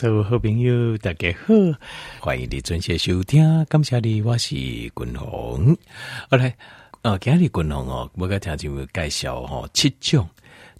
[0.00, 1.54] 所有好朋友大家好，
[2.20, 5.76] 欢迎你准时收听，感谢你，我是君鸿。
[6.30, 6.56] 好来，
[7.02, 10.26] 呃，今日君鸿哦，我跟听众介绍吼七种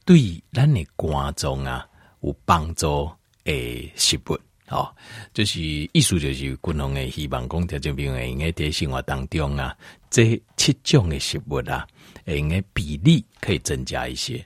[0.06, 1.86] 对咱的肝脏啊
[2.22, 3.10] 有帮助
[3.44, 4.38] 的食物，
[4.70, 4.90] 哦，
[5.34, 9.76] 就是意思就是君鸿的希望讲听众朋友应该在生活当中啊，
[10.08, 11.86] 这七种的食物啊，
[12.24, 14.42] 应该比例可以增加一些。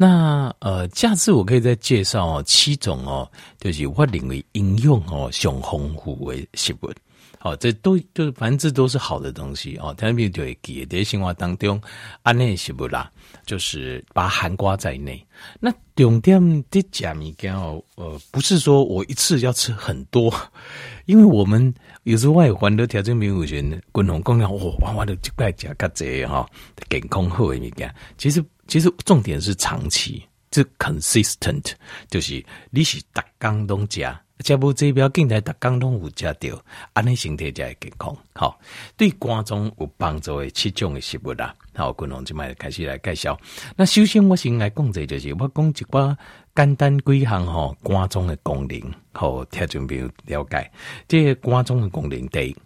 [0.00, 3.28] 那呃，下次我可以再介绍哦，七种哦，
[3.58, 6.92] 就是我认为应用哦，上丰富的食物，
[7.36, 9.92] 好、哦，这都就是反正这都是好的东西哦。
[9.94, 11.80] 特别就会记在生活当中，
[12.22, 13.10] 安内食物啦，
[13.44, 15.20] 就是把它含括在内。
[15.58, 20.32] 那重点的讲物件哦，呃，不是说我一次要吃很多，
[21.06, 21.74] 因为我们
[22.04, 26.48] 有时候外环的条件没有选，共同供应哦，哇哇的就怪加个这哈，
[26.88, 28.44] 健康好的物件，其实。
[28.68, 31.72] 其实重点是长期，这 consistent
[32.08, 34.06] 就是你是逐工拢食，
[34.44, 38.14] 食无这标进来逐工拢有食到，安尼身体才会健康。
[38.34, 38.60] 好，
[38.94, 41.54] 对肝脏有帮助的七种的食物啦。
[41.74, 43.40] 好，君鸿就卖开始来介绍。
[43.74, 46.14] 那首先我先来讲者就是我讲一寡
[46.54, 50.70] 简单几项吼肝脏的功能，好，听众朋友了解。
[51.08, 52.56] 这个肝脏的功能，第一，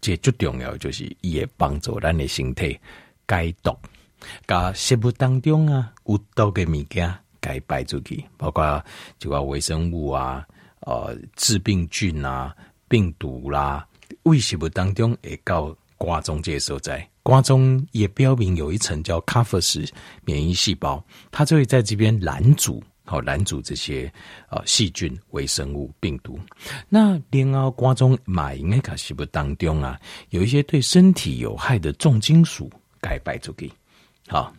[0.00, 2.78] 这最重要就是伊会帮助咱的身体
[3.28, 3.76] 解毒。
[4.46, 8.84] 甲食物当中啊，有毒嘅物件，该排出去，包括
[9.18, 10.46] 就话微生物啊，
[10.80, 12.54] 呃，致病菌啊，
[12.88, 13.86] 病毒啦、啊，
[14.24, 19.86] 胃食物当中会到肝脏这个所在，肝中也标明有一层叫卡弗氏
[20.24, 24.10] 免疫细胞，它就会在这边拦阻，好拦阻这些
[24.48, 26.40] 呃细菌、微生物、病毒。
[26.88, 33.70] 那另外肝脏马应该卡食物当中啊，有一些对身体有害的重金属，该排出去。
[34.30, 34.54] 好，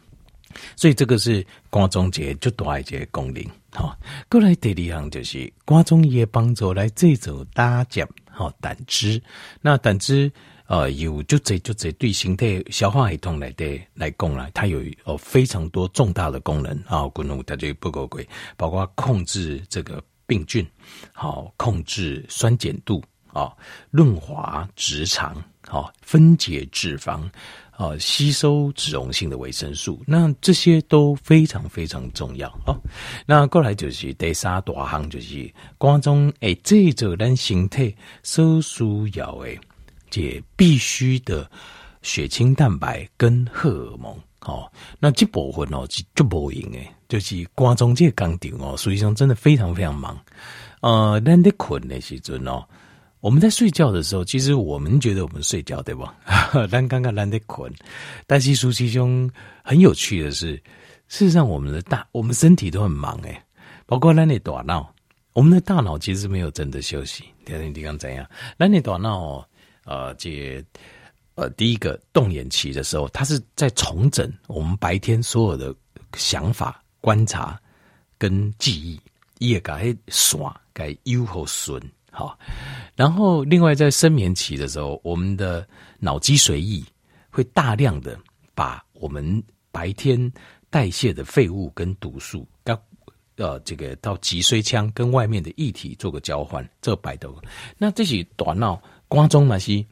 [0.75, 3.41] 所以这个是肝脏结最大一个功能。
[3.72, 3.97] 好，
[4.30, 9.22] 过来第二行就是肝脏也帮助来制造胆汁，好胆汁。
[9.61, 10.30] 那胆汁
[10.67, 17.07] 呃有就这就这对身体消化系统来的来讲啦，它有哦非常多重大的功能啊。
[17.07, 20.68] 功能它就不够贵，包括控制这个病菌，
[21.13, 23.01] 好控制酸碱度
[23.31, 23.53] 啊，
[23.90, 27.24] 润滑直肠，好分解脂肪。
[27.71, 32.77] 啊，吸收脂溶性的维生素，那这些都非常非常重要哦。
[33.25, 38.83] 那过来就是第三大项，就是肝脏诶制造咱身体所需
[39.15, 39.59] 要诶
[40.09, 41.49] 这必须的
[42.01, 44.71] 血清蛋白跟荷尔蒙哦。
[44.99, 50.19] 那这部分哦是就无用诶，就是肝脏这个工厂哦，实际上真的非常非常忙。
[50.81, 52.63] 呃，咱在困的时阵哦。
[53.21, 56.15] 我们在睡觉的时候，其实我们觉得我们睡觉对吧？
[56.71, 57.71] 但刚刚懒得困，
[58.25, 59.29] 但是舒其中
[59.63, 60.55] 很有趣的是，
[61.07, 63.39] 事实上我们的大，我们身体都很忙诶，
[63.85, 64.91] 包括懒得打闹，
[65.33, 67.23] 我们的大脑其实没有真的休息。
[67.45, 68.27] 第二点，你刚怎样？
[68.57, 69.47] 懒得大脑，
[69.85, 70.63] 呃，这
[71.35, 75.73] 呃，第一个动眼期的时候，它是在重整我们白天所有的
[76.17, 77.59] 想法、观察
[78.17, 78.99] 跟记忆，
[79.38, 81.79] 也该耍，该优和顺。
[82.13, 82.38] 好，
[82.94, 85.66] 然后另外在深眠期的时候，我们的
[85.97, 86.83] 脑脊髓液
[87.29, 88.19] 会大量的
[88.53, 89.41] 把我们
[89.72, 90.31] 白天
[90.69, 92.77] 代谢的废物跟毒素，到
[93.38, 97.33] 呃这个到脊髓腔跟外面的液体做个交换，这白头。
[97.77, 99.83] 那这些大脑肝脏嘛是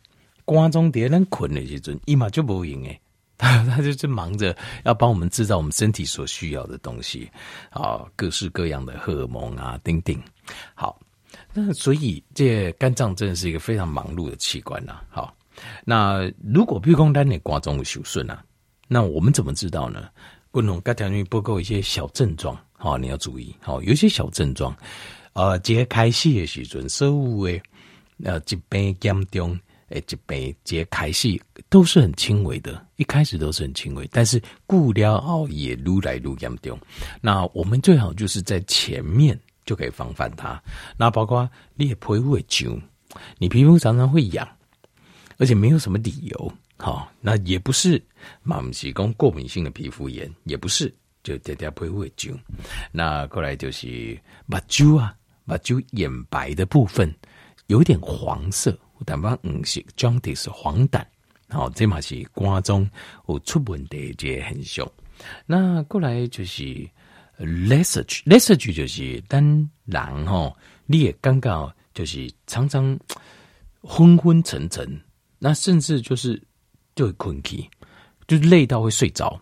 [0.46, 3.02] 肝脏在咱困的时阵，伊嘛就不赢诶，
[3.40, 4.53] 他他就是忙着
[4.84, 7.31] 要帮我们制造我们身体所需要的东西
[7.69, 10.22] 啊，各式各样的荷尔蒙啊，等等。
[10.75, 11.00] 好。
[11.54, 15.02] 那所以，这肝脏真的是一个非常忙碌的器官呐。
[15.10, 15.36] 好，
[15.84, 18.44] 那如果比如说你肝脏有受损啊，
[18.88, 20.09] 那我们怎么知道呢？
[20.52, 23.56] 不能肝条内不够一些小症状，好，你要注意。
[23.62, 24.76] 好，有一些小症状，
[25.34, 27.62] 呃，揭开戏的时阵，所有的，
[28.24, 29.59] 呃，疾病严重
[29.90, 36.80] 诶，疾病揭开戏都是很轻微的，一开始都是很轻微，但是过了后也愈来愈严重。
[37.22, 39.40] 那我们最好就是在前面。
[39.69, 40.59] 就可以防范它。
[40.97, 42.82] 那包括你的皮肤会痒，
[43.38, 44.47] 你皮肤常常会痒，
[45.38, 46.52] 而且没有什么理由。
[46.76, 48.03] 好，那也不是
[48.41, 50.91] 嘛，不是讲过敏性的皮肤炎，也不是，
[51.22, 52.40] 就点点皮肤会痒。
[52.91, 55.16] 那过来就是目睭啊，
[55.46, 57.14] 目睭眼白的部分
[57.67, 61.05] 有点黄色，淡薄黄色，jaundice 黄疸。
[61.49, 62.90] 好，这嘛是肝中
[63.28, 64.91] 有出问题的一个现象。
[65.46, 66.90] 那过来就是。
[67.40, 70.56] Lethargy，lethargy 就是当人吼，
[70.86, 72.97] 你也刚刚就是常常
[73.82, 75.02] 昏昏沉沉，
[75.38, 76.41] 那甚至就是
[76.96, 77.70] 就会困起，
[78.28, 79.40] 就累到会睡着，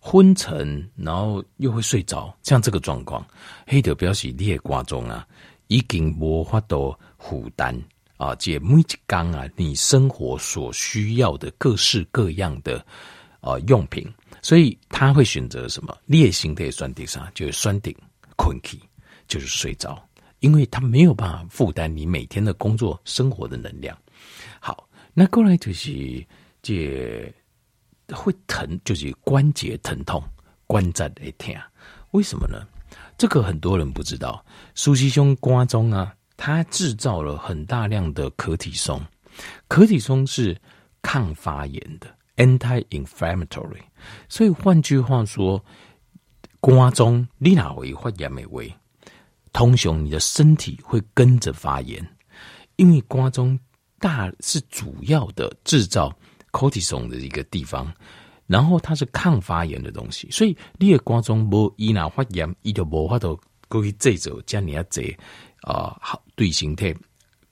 [0.00, 3.26] 昏沉，然后又会睡着，像这个状况，
[3.66, 5.26] 黑的表示你也挂钟啊，
[5.66, 7.76] 已经无法度负担
[8.16, 12.84] 啊，这每一天啊，你生活所需要的各式各样的
[13.40, 14.06] 呃用品，
[14.42, 15.96] 所以他会选择什么？
[16.06, 17.94] 烈性的酸顶上就是酸顶
[18.36, 18.80] 困起，
[19.26, 20.02] 就是睡着，
[20.40, 23.96] 因为他没有办法负担你每天的工作生活的能量。
[24.60, 26.24] 好，那过来就是
[26.62, 27.32] 这
[28.12, 30.22] 会疼，就是关节疼痛，
[30.66, 31.54] 关节会疼，
[32.10, 32.66] 为什么呢？
[33.16, 34.44] 这个很多人不知道，
[34.74, 39.00] 苏西兄瓜中啊，它制造了很大量的可体松，
[39.68, 40.58] 可体松是
[41.02, 43.82] 抗发炎的 （anti-inflammatory）。
[44.28, 45.64] 所以换句话说，
[46.60, 48.72] 瓜中你哪会发炎没味，
[49.52, 52.06] 通常你的身体会跟着发炎，
[52.76, 53.58] 因为瓜中
[53.98, 56.16] 大是主要的制造
[56.52, 57.92] cortisone 的一个地方。
[58.46, 65.16] 然后它是抗发炎的东西，所以你的肝中无伊那发炎，伊就无法度过去制造将你要这
[65.60, 66.92] 啊好对身体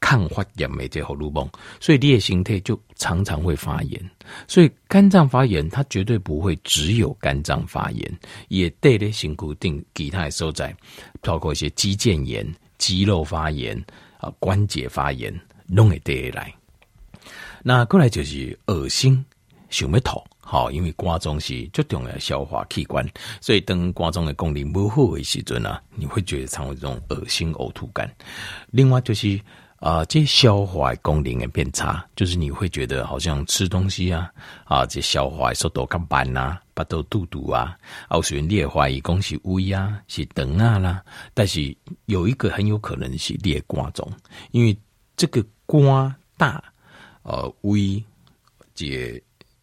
[0.08, 1.46] 抗发炎的这荷尔蒙，
[1.78, 4.10] 所以你的身体就常常会发炎。
[4.46, 8.18] 所以肝脏发炎，它绝对不会只有肝脏发炎，
[8.48, 10.74] 也带来辛苦定其他的所在，
[11.20, 13.76] 包括一些肌腱炎、肌肉发炎
[14.18, 15.30] 啊、关节发炎，
[15.66, 16.50] 拢会带来。
[17.62, 19.22] 那过来就是恶心、
[19.68, 20.24] 想要吐。
[20.40, 23.06] 好，因为肝脏是最重要的消化器官，
[23.42, 28.10] 所以当肝脏的功能不好的时阵啊，你会觉得常有这种恶心呕吐感。
[28.70, 29.38] 另外就是
[29.78, 34.30] 啊，这消化功能也变差，就是你会觉得好像吃东西啊
[34.64, 37.76] 啊，这消化速度较慢啊，巴肚肚肚啊，
[38.08, 41.02] 啊，虽然你也怀疑讲是胃啊，是肠啊啦，
[41.34, 41.76] 但是
[42.06, 44.06] 有一个很有可能是你的肝脏，
[44.50, 44.76] 因为
[45.16, 46.62] 这个肝大，
[47.22, 48.02] 呃，胃
[48.74, 49.20] 这。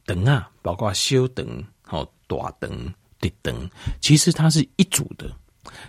[0.08, 1.44] 肠啊，包括小肠、
[1.82, 3.70] 好大肠、直肠，
[4.00, 5.28] 其实它是一组的，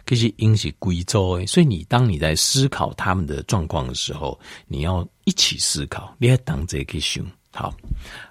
[0.05, 1.47] 可是因是归州诶。
[1.47, 7.25] 所以你当你在思考他们的状况的时候，你要一起思考，你要当这个想。
[7.53, 7.75] 好，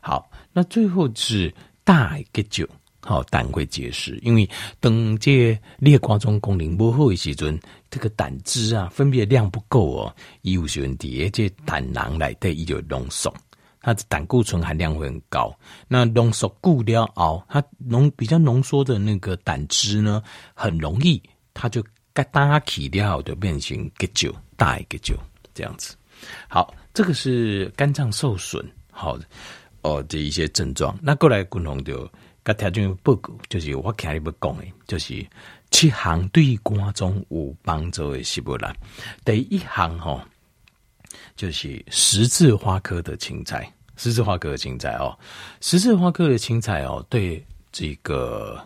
[0.02, 1.54] 好，那最后是
[1.84, 2.70] 大结石，
[3.02, 4.48] 好胆会结石，因为
[4.80, 7.60] 等这裂瓜中功能不好的时阵，
[7.90, 13.34] 这个胆汁啊分泌量不够哦，有时候底下这胆囊来对伊就浓缩。
[13.82, 15.56] 它的胆固醇含量会很高，
[15.88, 20.24] 那浓缩固料熬，它浓比较浓缩的那个胆汁呢，
[20.56, 21.22] 很容易
[21.56, 25.18] 它就嘎打起掉，就变成结石，大结石
[25.56, 25.96] 这样子。
[26.48, 29.18] 好，这个是肝脏受损，好
[29.81, 30.96] 哦这一些症状。
[31.02, 32.07] 那过来共同就
[32.44, 35.25] 跟条件报告，就是我看你不讲的，就是
[35.72, 38.72] 七项对肝脏有帮助的食物啦。
[39.25, 40.22] 第一项吼。
[41.38, 45.18] 就是十字花科的青菜，十字花科的青菜哦，
[45.62, 48.62] 十字花科的青菜哦，对这个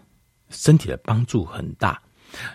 [0.50, 2.01] 身体的帮助很大。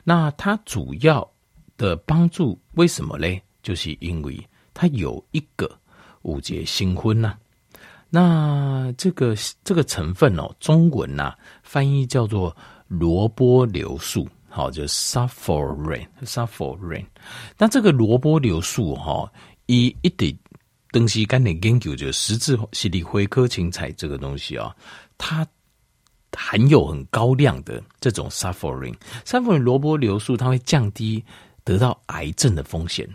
[0.03, 1.31] 那它主要
[1.77, 3.43] 的帮助为什么嘞？
[3.63, 5.71] 就是因为它有一个
[6.23, 7.37] 五节新婚呐。
[8.11, 12.57] 那这个这个成分哦，中文呐、翻译叫做
[12.89, 17.07] 萝卜硫素，好，就 sulforaphane，sulforaphane。
[17.59, 19.33] 那这个萝卜硫素哈。
[19.67, 20.39] 一一点
[20.93, 24.77] 东西，跟你研究就十字是里灰科青菜这个东西啊、
[25.17, 25.47] 它
[26.37, 31.23] 含有很高量的这种 sulforaphane，sulforaphane 萝卜硫素，它会降低
[31.65, 33.09] 得到癌症的风险，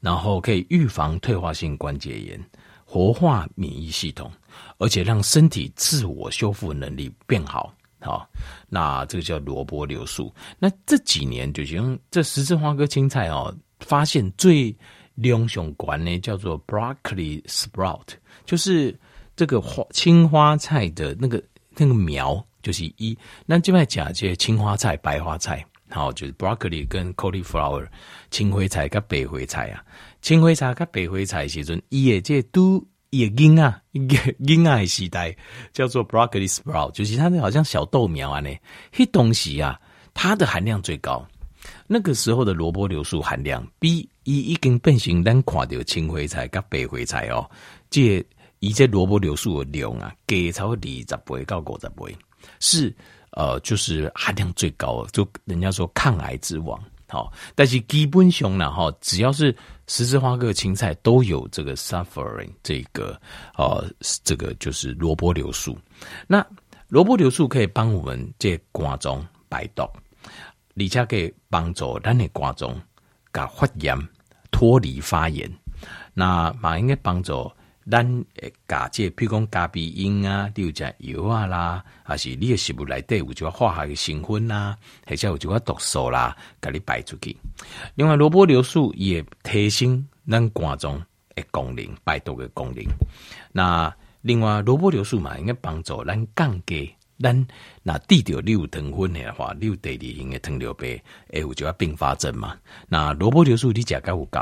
[0.00, 2.40] 然后可以预防退化性关节炎，
[2.84, 4.30] 活化免疫系统，
[4.78, 7.72] 而且让身体自我修复能力变好。
[8.00, 8.28] 好，
[8.68, 10.32] 那这个叫萝卜硫素。
[10.58, 14.74] 那这几年就用这十字花科青菜哦，发现最。
[15.20, 18.06] 英雄管呢，叫做 broccoli sprout，
[18.46, 18.96] 就是
[19.34, 21.42] 这个花青花菜的那个
[21.74, 23.16] 那个苗，就是一。
[23.46, 27.86] 那这边讲这些青花菜、白花菜，好，就是 broccoli 跟 cauliflower
[28.30, 29.82] 青灰菜跟白灰菜啊。
[30.20, 35.34] 青灰菜跟白灰菜时阵，伊个这都也婴啊，婴啊时代
[35.72, 38.50] 叫做 broccoli sprout，就是它那好像小豆苗啊，呢，
[38.94, 39.80] 迄东西啊，
[40.12, 41.26] 它的含量最高。
[41.86, 47.50] 那个时候的萝卜硫素含量比伊已经变成咱看到青灰菜跟白灰菜哦，
[47.88, 48.22] 这
[48.60, 52.16] 伊这萝卜硫素的量啊，给超过二十倍到五十倍，
[52.60, 52.94] 是
[53.32, 56.78] 呃，就是含量最高的，就人家说抗癌之王。
[57.08, 59.54] 好，但是基本上呢，哈，只要是
[59.86, 63.18] 十字花科青菜都有这个 sulforaphane 这个
[63.56, 63.84] 呃，
[64.24, 65.78] 这个就是萝卜硫素。
[66.26, 66.46] 那
[66.88, 69.82] 萝卜硫素可以帮我们这肝脏排毒。
[70.80, 72.80] 而且可以帮助咱的肝脏
[73.32, 73.98] 甲发炎
[74.52, 75.52] 脱离发炎，
[76.14, 77.50] 那嘛应该帮助
[77.90, 84.76] 咱诶加这，譬如讲咖啡因啊，你有食油啊啦，还是你诶食物内底有就化学嘅成分啦，
[85.06, 87.34] 或者有就话毒素啦，甲你排出去。
[87.94, 91.02] 另外，萝卜流素也提升咱肝脏
[91.36, 92.84] 诶功能，排毒诶功能。
[93.52, 97.46] 那另外，萝卜流素嘛，应该帮助咱降低咱
[97.82, 101.00] 那低掉你有糖分诶话，你有第二型诶糖尿病，
[101.32, 102.54] 会有就话并发症嘛。
[102.86, 104.40] 那萝卜流素你食够有够？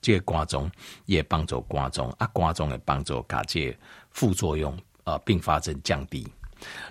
[0.00, 0.70] 这个肝脏
[1.06, 3.76] 也帮助肝中啊，肝脏也帮助甲这
[4.10, 6.26] 副作用啊，并发症降低。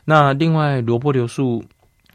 [0.05, 1.63] 那另外，萝卜硫素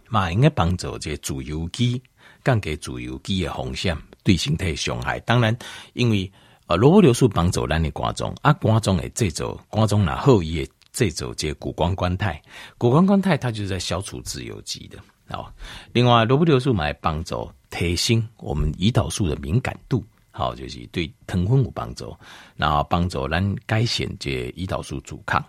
[0.08, 2.00] 嘛，应该帮助这自由基，
[2.44, 5.20] 降低自由基的风险，对身体伤害。
[5.20, 5.56] 当然，
[5.92, 6.30] 因为
[6.66, 12.40] 呃，萝卜硫素帮助咱的肝中啊，肝脏的制造，肝中那后也制造这谷胱甘肽，
[12.78, 14.98] 谷胱甘肽它就是在消除自由基的
[15.36, 15.52] 啊。
[15.92, 20.02] 另外，萝卜硫素嘛，还帮助提升我们胰岛素的敏感度。
[20.32, 22.16] 好，就是对糖分有帮助，
[22.56, 25.44] 然后帮助咱改善这胰岛素阻抗，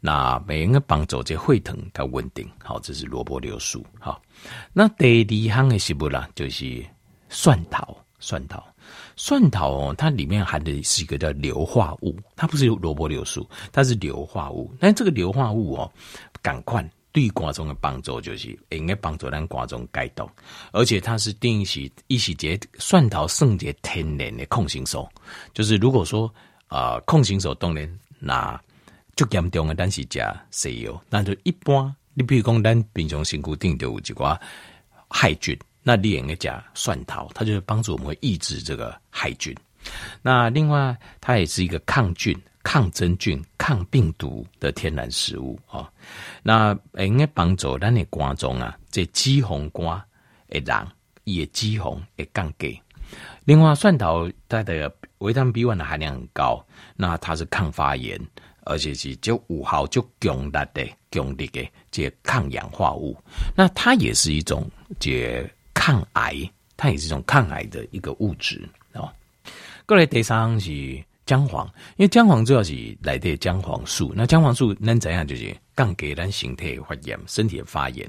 [0.00, 2.48] 那每人个帮助这血糖较稳定。
[2.62, 3.84] 好，这是萝卜硫素。
[3.98, 4.22] 好，
[4.72, 6.84] 那第二项的食物啦，就是
[7.28, 7.96] 蒜头。
[8.18, 8.60] 蒜头，
[9.14, 14.74] 蒜头哦，它里面含的是一个叫硫化物，它不是萝卜硫素，它是硫化物。
[14.80, 15.92] 但这个硫化物哦，
[16.40, 16.82] 赶快。
[17.16, 20.28] 对观众的帮助就是应该帮助咱肝脏解毒，
[20.70, 25.08] 而且它是定义是一是节蒜头胜节天然的抗生素。
[25.54, 26.26] 就是如果说
[26.66, 28.60] 啊、呃，抗生素当然那
[29.16, 31.90] 就严重的，但是加西药，那就一般。
[32.12, 34.38] 你比如讲，咱平常身躯顶就有几寡
[35.08, 39.56] 害菌，那你应该加蒜头，它就是帮助我们抑制这个害菌。
[40.20, 42.38] 那另外，它也是一个抗菌。
[42.62, 45.84] 抗真菌、抗病毒的天然食物哦，
[46.44, 50.00] 那应该帮助咱的肝脏啊，这脂肪肝
[50.48, 50.88] 会让
[51.24, 52.80] 也脂肪会降低。
[53.44, 58.20] 另外，蒜头它的维他命 B one 的含量很高，那它是抗发炎，
[58.60, 63.16] 而且是就五号就强力的、强力的这抗氧化物。
[63.56, 64.70] 那它也是一种
[65.00, 65.44] 这
[65.74, 69.12] 抗癌，它也是一种抗癌的一个物质哦。
[69.86, 71.04] 过来第三是。
[71.26, 71.66] 姜黄，
[71.96, 74.12] 因为姜黄主要是来的姜黄素。
[74.14, 75.26] 那姜黄素能怎样？
[75.26, 78.08] 就是降低咱身体发炎，身体的发炎，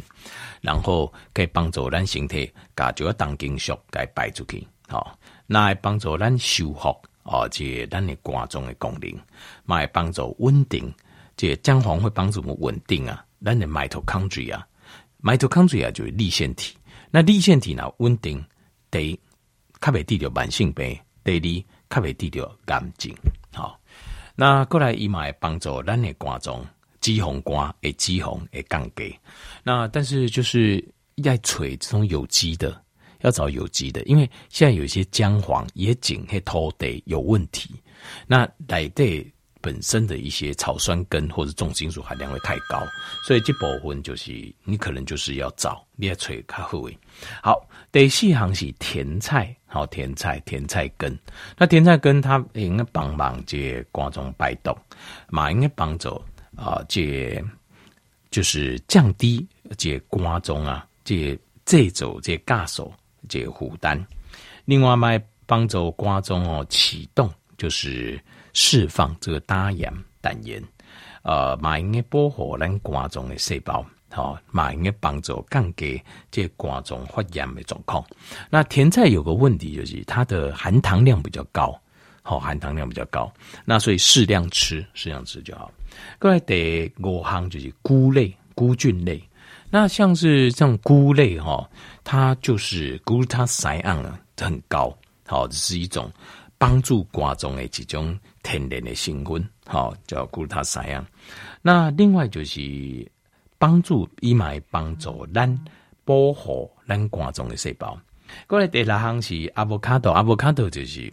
[0.62, 4.66] 然后可以帮助咱身体把这个重金属给排出去。
[4.88, 9.20] 好，那还帮助咱修复哦，这咱的肝脏的功能，
[9.66, 10.94] 嘛会帮助稳定。
[11.36, 14.68] 这姜黄会帮助我们稳定啊，咱的 mitochondria 啊
[15.24, 16.78] ，mitochondria 就是粒腺体。
[17.10, 18.46] 那粒腺体呢稳定，
[18.92, 19.20] 第一，
[19.82, 21.77] 较袂得到慢性病，第二。
[21.90, 23.14] 较袂得到癌症，
[23.54, 23.80] 好，
[24.36, 26.66] 那过来伊嘛会帮助咱的肝脏
[27.02, 29.18] 脂肪肝会脂肪会降低。
[29.64, 30.84] 那但是就是
[31.16, 32.82] 要找这种有机的，
[33.22, 37.72] 要找有机的，因为现在有一些姜黄也仅黑土地有问题，
[38.28, 39.32] 那来对。
[39.60, 42.88] 本身的一些草酸根或者重金属含量会太高，
[43.26, 44.32] 所以这部分就是
[44.64, 46.98] 你可能就是要找你要吹较好诶。
[47.42, 51.16] 好，第四项是甜菜，好甜菜甜菜根，
[51.58, 54.76] 那甜菜根它应该帮忙这肝脏排毒，
[55.30, 56.10] 嘛应该帮助
[56.56, 57.40] 啊这
[58.32, 59.46] 就是降低
[59.78, 62.92] 这肝脏啊这这种这酵素
[63.30, 64.04] 这负担，
[64.66, 65.10] 另外嘛
[65.46, 68.20] 帮助肝脏哦启动就是。
[68.60, 70.60] 释放这个胆盐胆盐，
[71.22, 78.04] 呃，嘛应该保护咱肝脏的细胞，哦，嘛应该帮助降低这肝脏发炎的状况。
[78.50, 81.80] 那甜菜有个问题就是它的含糖量比较高，
[82.24, 83.32] 好、哦，含糖量比较高，
[83.66, 85.72] 那所以适量吃，适量吃就好。
[86.20, 89.22] 过来得五行就是菇类、菇菌类，
[89.70, 91.70] 那像是这种菇类哈、哦，
[92.04, 96.12] 它就是 glutathione 啊，很高，好、哦，这是一种。
[96.60, 101.06] 帮助肝脏的几种天然的成分，好叫谷氨酸。
[101.62, 102.60] 那另外就是
[103.58, 105.66] 帮助伊嘛会帮助咱
[106.06, 108.00] 保护咱肝脏的细胞。
[108.46, 111.12] 过来第六项是阿波卡豆，阿波卡豆就是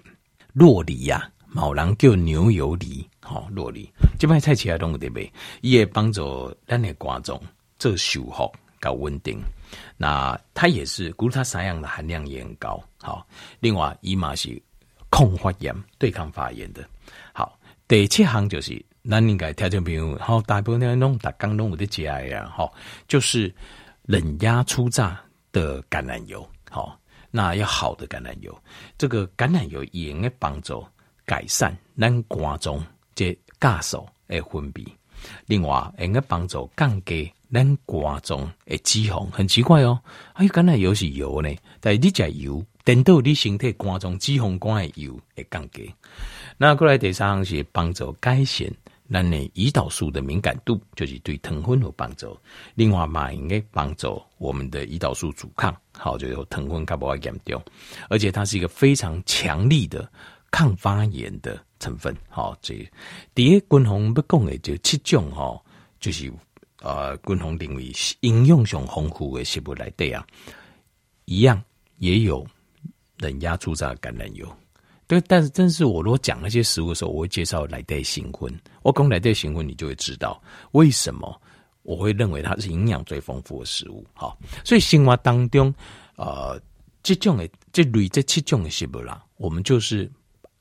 [0.52, 3.88] 洛梨呀，某人叫牛油梨，好洛梨。
[4.18, 7.40] 这摆菜起来拢有得卖，伊会帮助咱的肝脏
[7.78, 9.40] 做修复搞稳定。
[9.96, 13.26] 那它也是谷氨酸的含量也很高，好。
[13.60, 14.60] 另外伊嘛是。
[15.10, 16.84] 抗发炎、对抗发炎的。
[17.32, 22.72] 好，第七项就是，那应该条件朋友，好，大部分那种打刚弄我的节哀呀，好，
[23.06, 23.54] 就是
[24.04, 25.20] 冷压初榨
[25.52, 26.98] 的橄榄油，好，
[27.30, 28.58] 那要好的橄榄油，
[28.96, 30.82] 这个橄榄油也应该帮助
[31.26, 32.82] 改善咱肝脏
[33.14, 34.86] 这酵素的分泌，
[35.44, 39.30] 另外应该帮助降低咱肝脏的脂肪。
[39.30, 40.00] 很奇怪哦，
[40.32, 42.64] 哎，橄榄油是油呢，但是你食油。
[42.84, 45.90] 等到你身体肝中脂肪肝的油会降低。
[46.58, 48.70] 那过来第三项是帮助改善
[49.12, 52.36] 咱的胰岛素的敏感度，就是对糖分有帮助。
[52.74, 57.62] 另外嘛，应该帮助我们的胰岛素阻抗，好，就有糖分较不会减掉。
[58.08, 60.10] 而且它是一个非常强力的
[60.50, 62.16] 抗发炎的成分。
[62.30, 62.74] 好，这
[63.34, 65.62] 第一军红不讲的就七种哈，
[66.00, 66.32] 就是
[66.80, 70.26] 呃军红认为应用上丰富的食物来对啊，
[71.26, 71.62] 一样
[71.98, 72.44] 也有
[73.18, 74.50] 冷压初榨橄榄油。
[75.06, 78.52] 对，但是真是我如果讲那些食物的时候，我会介绍来带新婚。
[78.82, 80.42] 我讲来带新婚，你就会知道
[80.72, 81.40] 为什么
[81.82, 84.04] 我会认为它是营养最丰富的食物。
[84.14, 85.72] 好，所以生活当中，
[86.16, 86.60] 呃，
[87.02, 90.10] 这种的这类这七种的食物啦，我们就是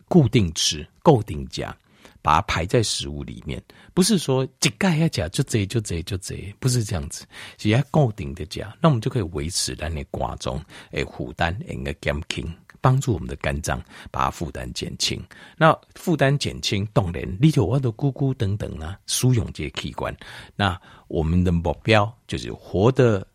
[0.07, 1.75] 固定吃、固定加，
[2.21, 3.61] 把它排在食物里面，
[3.93, 7.25] 不是说一盖要加就这就这就这，不是这样子，
[7.57, 12.51] 只要固定的加，那我们就可以维持咱的肝脏诶负担应该减轻。
[12.81, 13.81] 帮助我们的肝脏
[14.11, 15.17] 把它负担减轻，
[15.55, 20.13] 那负担减轻，当然里头我的菇菇等等啊，输用这些器官，
[20.53, 23.25] 那我们的目标就是活得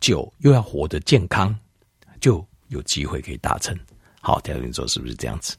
[0.00, 1.54] 久，又要活得健康，
[2.18, 3.78] 就有机会可以达成。
[4.22, 5.54] 好，条件说是不是这样子？